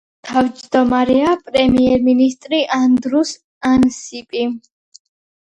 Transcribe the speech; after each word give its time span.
პარტიის 0.27 0.35
თავმჯდომარეა 0.75 1.33
პრემიერ-მინისტრი 1.49 2.63
ანდრუს 2.79 3.35
ანსიპი. 3.75 4.43